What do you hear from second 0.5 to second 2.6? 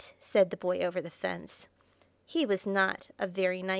Boy Over the Fence. He